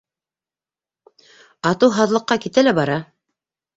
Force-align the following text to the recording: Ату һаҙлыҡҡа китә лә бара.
Ату 1.73 1.91
һаҙлыҡҡа 1.99 2.39
китә 2.47 2.65
лә 2.67 2.77
бара. 2.81 2.97